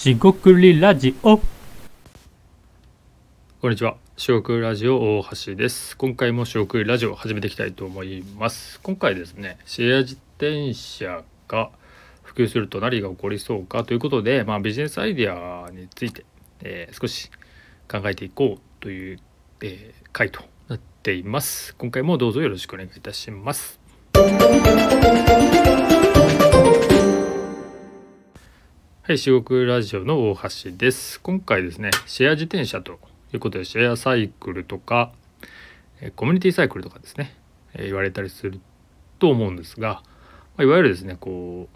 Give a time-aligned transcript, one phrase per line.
[0.00, 1.36] しごくりラジオ
[3.60, 3.98] こんにちは。
[4.16, 5.94] 四国ラジオ大橋です。
[5.98, 8.80] 今回も四国ラジオ始めていきたいと思います。
[8.80, 11.68] 今回ですね、シェア自転車が
[12.22, 16.24] 普及すると何が起こりそうかということで、まあ、ビジネスアイデアについて、
[16.60, 17.30] えー少し
[17.86, 19.18] 考えていこうという、
[19.60, 21.74] えー回となっています。
[21.76, 23.78] 今回もどうぞよろしくお願いいたします。
[29.10, 31.20] はい、四国ラジオの大橋です。
[31.20, 33.00] 今回ですね、シェア自転車と
[33.32, 35.10] いうことで、シェアサイクルとか、
[36.14, 37.34] コミュニティサイクルとかですね、
[37.76, 38.60] 言われたりする
[39.18, 40.04] と思うんですが、
[40.60, 41.68] いわゆるですね、こ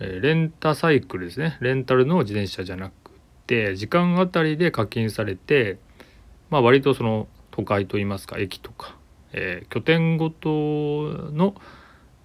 [0.00, 3.10] う、レンタサイクルですね、レンタルの自転車じゃなく
[3.46, 5.78] て、時間あたりで課金されて、
[6.48, 8.96] まあ割とその都会といいますか、駅とか、
[9.34, 10.48] えー拠点ごと
[11.32, 11.54] の、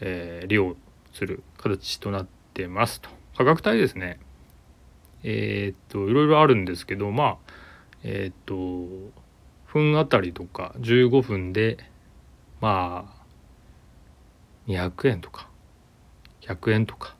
[0.00, 0.74] えー利用
[1.12, 3.08] する形となってますと。
[3.36, 4.18] 価格帯ですね、
[5.22, 7.36] えーっといろいろあるんですけどまあ
[8.02, 9.12] えーっと
[9.66, 11.78] 分あたりとか15分で
[12.60, 13.22] まあ
[14.70, 15.48] 200円とか
[16.42, 17.16] 100円とか。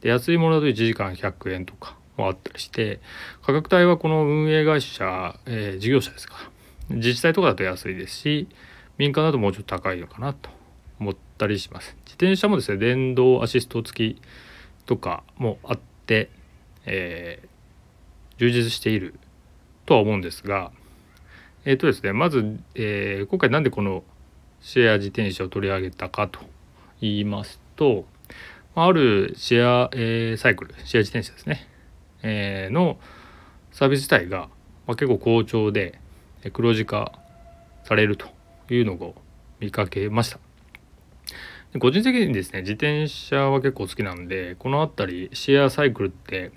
[0.00, 3.00] で安いものだと1時間100円とかもあったりして
[3.42, 6.34] 価格帯はこの運営会社、えー事業者ですか。
[6.90, 8.48] 自治体とかだと安いですし
[8.98, 10.50] 民間だともうちょっと高いのかなと
[11.00, 11.96] 思ったりします。
[12.04, 14.22] 自転車もですね電動アシスト付き
[14.84, 16.30] とかもあって、
[16.86, 17.48] えー
[18.38, 19.14] 充実している
[19.86, 20.70] とは思うんですが
[21.64, 24.04] えっ、とですねまず、えー今回なんでこの
[24.60, 26.40] シェア自転車を取り上げたかと
[27.00, 28.04] 言いますと
[28.74, 31.66] まあるシェア、えーサイクルシェア自転車ですね、
[32.22, 32.98] えーの
[33.72, 34.48] サービス自体が、
[34.86, 35.98] まあ、結構好調で
[36.46, 37.12] え黒字化
[37.84, 38.28] されると
[38.70, 39.14] いうのを
[39.60, 40.38] 見かけました。
[41.72, 46.52] で個人的にですね自転車は結構好きなんでこの辺りシェアサイクルって、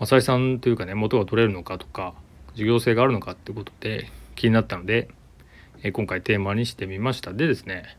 [0.00, 2.14] 採算というかね元が取れるのかとか
[2.54, 5.08] 事業性があるのかってことで気になったので、
[5.82, 7.32] えー今回テーマにしてみました。
[7.32, 7.96] でですね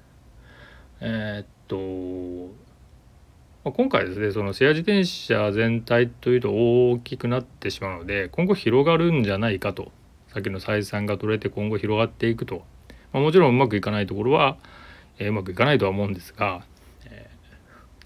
[0.99, 2.53] えーっと、
[3.63, 9.91] まあ、今回ですねそのシェア自転車全体というと大きくなってしまうので今後広がるんじゃないかと
[10.33, 12.63] さっきの採算が取れて今後広がっていくと、
[13.13, 14.57] まあ、もちろんうまくいかないところは
[15.19, 16.63] えーうまくいかないとは思うんですが、
[17.05, 17.37] えー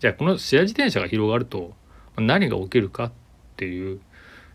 [0.02, 1.74] じゃあこのシェア自転車が広がると
[2.18, 3.12] 何が起きるかっ
[3.62, 4.00] ていう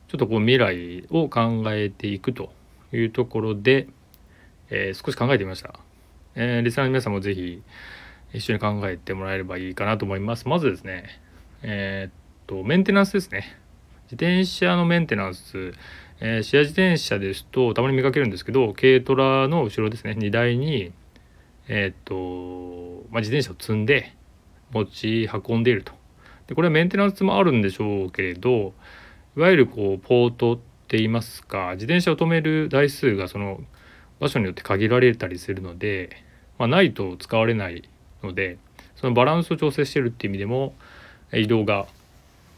[0.08, 2.50] ちょっとこう未来を考えていくと
[2.92, 3.86] いうところで、
[4.68, 5.78] えー少し考えてみました、
[6.34, 7.62] えーリスナーの皆さんもぜひ
[8.34, 10.48] 一緒に考えてもらえればいいかなと思います。
[10.48, 11.20] まずですね
[11.62, 12.12] えーっ
[12.48, 13.56] とメンテナンスですね。
[14.10, 15.72] 自転車のメンテナンス、
[16.20, 20.16] えーシェア自転車ですとたまに見かけるんですけど軽トラの後ろですね。
[20.16, 20.92] 荷台に
[21.68, 24.12] えーっと、まあ、自転車を積んで
[24.72, 25.92] 持ち運んでいると。
[26.46, 28.72] でこれはメンテナンスもあるんでしょうけれど
[29.36, 33.60] いわゆるこうポートって言いますか自転車を止める台数がその
[34.20, 36.24] 場所によって限られたりするので、
[36.58, 37.88] まあ、ないと使われない
[38.22, 38.58] ので
[38.96, 40.74] そのバランスを調整してるっていう意味でも
[41.32, 41.86] 移動が、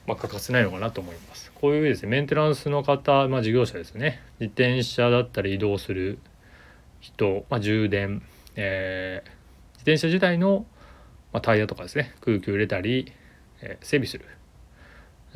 [0.06, 1.50] ま、欠かせないのかなと思います。
[1.54, 6.20] こういうですねメンテナンスの方、まあ、事業者ですね自転車だったり移動する
[7.00, 8.22] 人、まあ、充電
[8.54, 9.38] えー
[9.78, 10.66] 自転車自体の、
[11.32, 13.12] まあ、タイヤとかですね空気を入れたり、
[13.62, 14.24] え整備する。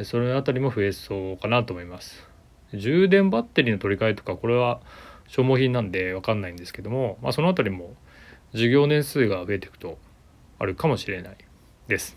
[0.05, 2.27] それあたりも増えそうかなと思います。
[2.75, 4.81] 充電バッテリーの取り替えとかこれは
[5.28, 7.94] 消耗品なんで分かんないんですけども、まあ、そのあたりも
[8.55, 9.99] 事業年数が増えていくと
[10.59, 11.37] あるかもしれない
[11.88, 12.16] です。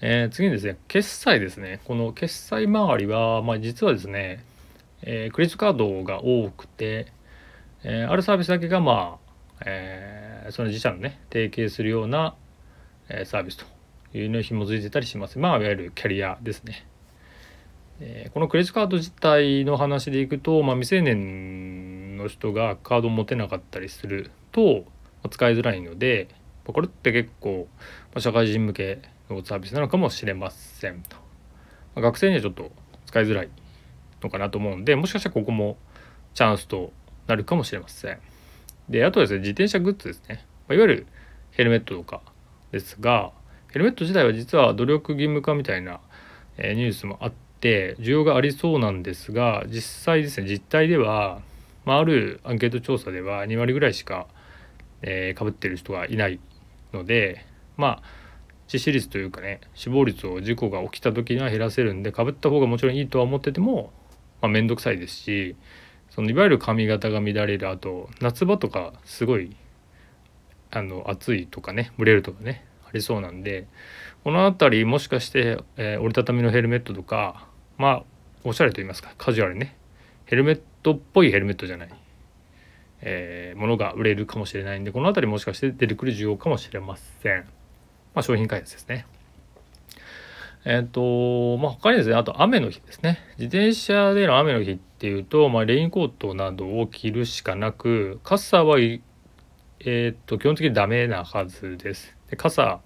[0.00, 1.80] えー次にですね決済ですね。
[1.84, 4.44] この決済周りは、まあ、実はですね、
[5.02, 7.12] えークレジットカードが多くて、
[7.82, 9.18] えーあるサービスだけがま
[9.58, 12.34] あえその自社のね提携するような、
[13.24, 13.75] サービスと
[14.14, 15.38] のに紐づいてたりします。
[15.38, 16.86] まあいわゆるキャリアですね、
[18.00, 24.84] えーこのクレジットカード自体の話でいくと、まあ、未成年の人がカードを持てなかったりすると、
[25.30, 26.28] 使いづらいので
[26.64, 27.68] これって結構、
[28.12, 29.00] まあ社会人向け
[29.30, 31.16] のサービスなのかもしれませんと、
[31.94, 32.70] ま学生にはちょっと
[33.06, 33.48] 使いづらい
[34.22, 35.76] のかなと思うんでもしかしたらここも
[36.34, 36.92] チャンスと
[37.26, 38.18] なるかもしれません。
[38.88, 41.06] であとですね自転車グッズですね、まあいわゆる
[41.52, 42.20] ヘルメットとか
[42.72, 43.32] ですが
[43.72, 46.00] ヘルメット自体は実は努力義務化みたいな、
[46.58, 51.40] えニュースもあって需要がありそうなんですが実際ですね実態では、
[51.84, 54.26] まあ、あるアンケート調査では2割ぐらいしか、
[55.02, 56.40] えー、被ってる人がいない
[56.92, 57.44] ので
[57.76, 58.02] まあ
[58.68, 63.92] 致死率というかね死亡率を事故が起きた時には減らせるんで被った方がもちろんいいとは思ってても、
[64.40, 65.56] まあ、面倒くさいですし
[66.10, 69.54] そのいわゆる髪型が乱れるあと夏場とかすごい
[70.70, 72.64] あの暑いとかね蒸れるとかね
[72.96, 73.66] りそうなんで
[74.24, 77.46] この辺りもしかして、えー折りたたみのヘルメットとか
[77.78, 78.02] まあ
[78.44, 79.76] おしゃれと言いますかカジュアルね
[80.24, 81.88] ヘルメットっぽいヘルメットじゃない、
[83.00, 87.46] えー、ものが売れるかもしれないんでこの辺りもしかして出てくる需要かもしれません。
[88.16, 89.06] まあ、商品開発ですね。
[90.64, 93.18] えっ、ー、と、まあ、他にですね、あと雨の日ですね。
[93.38, 102.16] 自転車での雨の日っていうと、まあ、レインコートなどを着るしかなく、傘は、えっ、ー、と、基本的にダメなはずです。
[102.30, 102.80] で傘、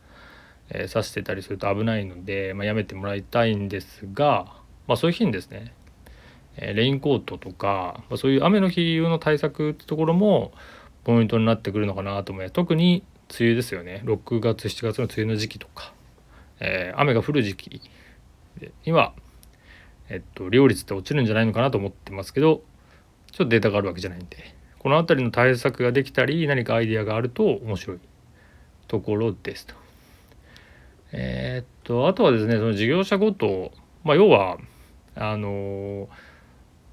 [0.70, 4.56] えー、差してたりすると危ないので、まあ、やめてもらいたいんですが、
[4.86, 5.74] まあ、そういう日にですね、
[6.56, 10.52] えレインコートとか、まあ、そういう雨の日用の対策ってところも
[11.04, 12.52] ポイントになってくるのかなと思います。
[12.52, 13.04] 特に
[13.38, 14.02] 梅雨ですよね。
[14.04, 15.92] 6月、7月の梅雨の時期とか。
[16.60, 17.80] えー、雨が降る時期
[18.58, 19.14] で今、
[20.08, 22.62] えっと、利用率って落ちるんじゃないのかなと思ってますけど
[23.32, 27.98] ちょっとデータがあるわけじゃないんでこの辺りの対策ができたり何かアイデアがあると面白い
[28.88, 29.74] ところですと。
[31.12, 33.72] えー、っとあとはですねその事業者ごと、
[34.04, 34.58] まあ、要は
[35.16, 36.08] あの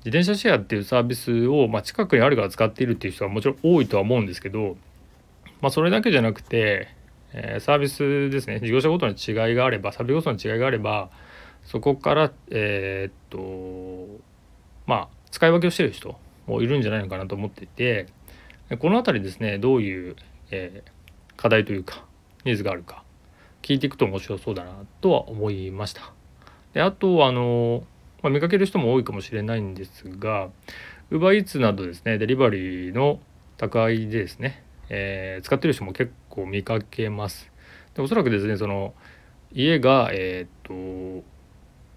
[0.05, 4.77] 自転車シェアっていうサービスを、まあ、近くにあるから使っているっていう人はもちろん多いとは思うんですけど、
[5.61, 6.89] まあ、それだけじゃなくて
[7.33, 11.09] えサービスですね事業者ごとの違いがあればサービスごとの違いがあれば
[11.63, 14.21] そこからえー、っと
[14.85, 16.17] まあ使い分けをしてる人
[16.47, 18.07] もいるんじゃないのかなと思っていて
[18.79, 20.15] この辺りですねどういう、
[20.51, 22.05] えー、課題というか
[22.45, 23.03] ニーズがあるか。
[23.67, 24.71] 聞いていくと面白そうだな
[25.01, 26.13] とは思いました。
[26.71, 27.83] であとあの、
[28.23, 30.47] まあ、見かける人も多いかもしれないんですが
[31.11, 33.19] UberEats などですねデリバリーの
[33.57, 37.51] 宅配でですねえー、使ってる人も結構見かけます。
[37.93, 38.93] でおそらくですねその
[39.51, 40.73] 家がえっ、と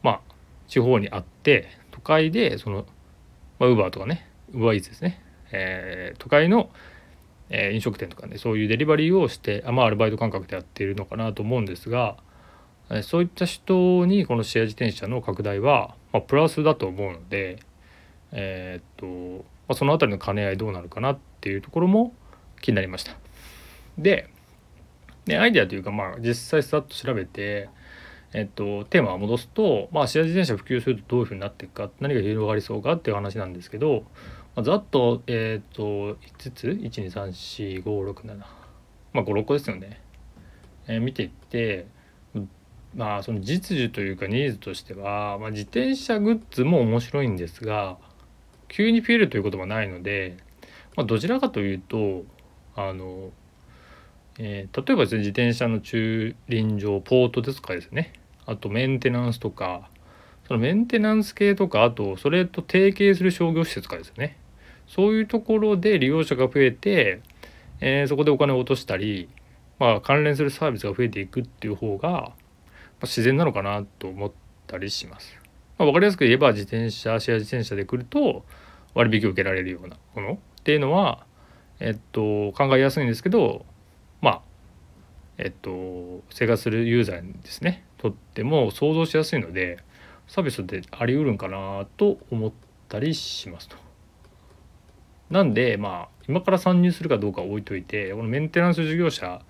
[0.03, 0.21] まあ
[0.67, 2.85] 地方にあって都会でその
[3.61, 5.23] まあ、ウーバーとかねウーバーイーツですね、
[5.53, 6.71] えー、都会の、
[7.51, 12.17] えー、飲食店とかねそういうデリバリーをしてあまあアルバイト感覚でやっているのかなと思うんですが、
[12.89, 17.59] えー、そういった人にこのシェア自転車の拡大は、まあ、プラスだと思うので
[18.33, 22.15] えっと、まあ、その辺りの兼ね合いどうなるかなっていうところも
[22.61, 23.17] 気になりました。
[23.99, 24.31] で
[25.27, 27.69] でアイデアというかまあ実際さっと調べて、
[28.33, 34.05] えっと、テーマを戻すと、まあ、シェア自転車普及するとどういうふうになっていくか何が広がりそうかっていう話なんですけど、
[34.61, 36.17] まあ、ざっと,、えっと5
[36.55, 40.03] つ？1234567まあ56個ですよね、
[40.87, 41.87] えー、見ていって
[42.95, 47.97] まあその実需というかニーズとしては、まあ、自転車グッズも面白いんですが
[48.69, 50.37] 急に増えるということはないので、
[50.95, 52.25] まあ、どちらかというと
[52.77, 53.31] あの、
[54.39, 58.13] えー、例えばですね自転車の駐輪場ポートですかですね。
[58.45, 59.89] あとメンテナンスとか
[60.47, 64.37] そのメンテナンス系とかあとそれと提携する商業施設かですよね。
[64.91, 67.23] そういうところで利用者が増えて、
[67.81, 69.29] えー、そこでお金を落としたり、
[69.79, 72.35] まあ、関連するサービスが増えていくっていう方が、ま、
[73.03, 74.33] 自然なのかなと思っ
[74.67, 75.39] たりします。
[75.79, 78.45] まあ、分かりやすく言えば自転車シェア自転車で来ると
[78.95, 81.25] 割引を受けられるようなものっていうのは
[81.81, 83.65] えっと、考えやすいんですけど
[84.21, 84.41] まあ
[85.39, 89.79] えっと生活するユーザーにですねとっても想像しやすいので
[90.29, 92.53] サービスってありうるんかなと思っ
[92.89, 93.90] たりしますと。
[95.31, 99.41] なんでまあ今から参入するかどうか置いといてこのメンテナンス事業者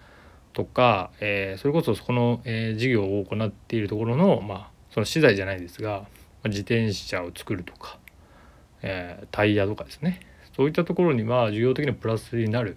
[0.53, 6.06] とか、えー、それこそそこの、えー、事業を行っているところのまあその資材じゃないですが
[6.43, 7.99] ま自転車を作るとか、
[8.82, 10.20] えー、タイヤとかですね
[10.56, 12.77] そういったところには需要的にプラスになる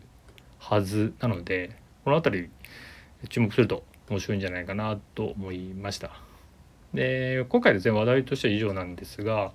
[0.59, 2.49] はずなのでこの辺り
[3.29, 6.32] 注目すると面白いんじゃないかなと思いました。
[6.93, 9.51] で今回ですね話題としては以上なんですが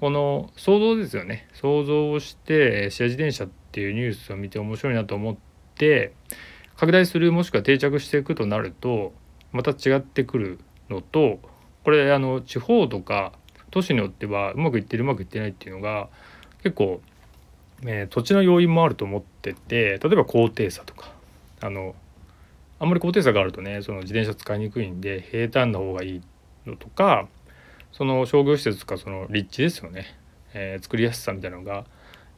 [0.00, 1.46] この想像ですよね。
[1.52, 5.36] 想像をしてシェア自転車っていうニュースを見て面白いなと思っ
[5.74, 6.12] て
[6.76, 9.12] 拡大するもしくは定着していくとなると
[9.52, 11.38] また違ってくるのと
[11.84, 13.32] これあの地方とか
[13.70, 16.08] 都市によってはうまくいってるうまくいってないっていうのが
[16.62, 17.00] 結構
[17.82, 21.12] えー、土地の要因もあると思ってて例えば高低差とか
[21.60, 21.94] あの
[22.78, 26.26] あんまり高低差があるとねその自転車使いにくいんで平坦な方がいいって
[26.66, 27.28] のとか
[27.92, 30.06] その商業施設とかその立地ですよね、
[30.54, 31.84] えー、作りやすさみたいなのが、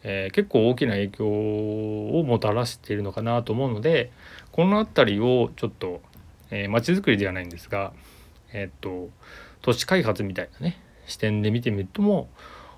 [0.02, 4.11] えー、結構大きな影響をもたらしているのかなと思うので
[4.50, 6.00] この辺りをちょっと
[6.69, 7.93] まち、えー、づくりではないんですが
[8.52, 9.11] えっと
[9.62, 12.29] 都市開発みたいなね視点で見てみるとも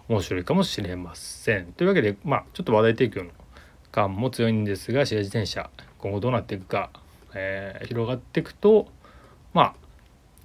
[0.08, 1.72] 面白いかもしれません。
[1.72, 3.30] というわけでまあちょっと話題提供の
[3.90, 6.90] 感も強いんですがシェア自転車今後どうなっていくか、
[7.34, 8.88] えー、広がっていくと
[9.54, 9.74] まあ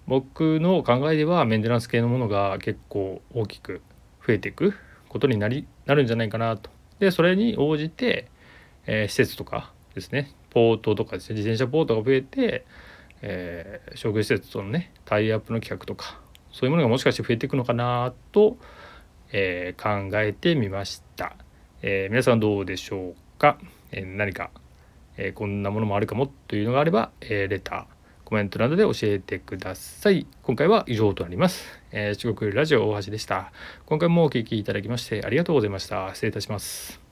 [0.09, 3.83] 僕の考えではメンテナンス系のものが結構大きく
[4.25, 4.73] 増えていく
[5.07, 6.71] ことになりなるんじゃないかなと。
[6.97, 8.27] でそれに応じて、
[8.87, 12.65] えー、施設とかですねポートとかですね自転車ポートが増えて、
[13.21, 16.19] えー、商業施設とのねタイアップの企画とか
[16.51, 18.57] そういうものがもしかして増えていくのかなと、
[19.31, 21.35] えー、考えてみました、
[21.83, 23.59] え、皆さんどうでしょうか、
[23.91, 24.49] え何か、
[25.17, 27.98] えこんなものもあるかもというのがあれば、えレター
[28.29, 30.27] コメントなどで教えてください。
[30.43, 33.51] 今回は以上となります、えー、中国ラジオ大橋でした。
[33.87, 36.13] 今回もお聴きいただきましてありがとうございました。
[36.13, 37.08] 失礼いたします。